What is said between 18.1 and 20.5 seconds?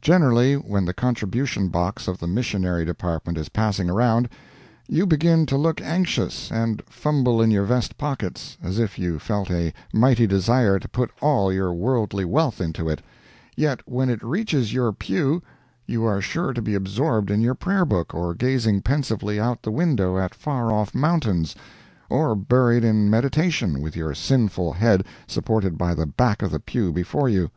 or gazing pensively out of the window at